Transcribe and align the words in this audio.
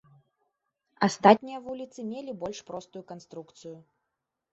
Астатнія 1.07 1.59
вуліцы 1.65 1.99
мелі 2.13 2.33
больш 2.45 2.61
простую 2.71 3.03
канструкцыю. 3.13 3.75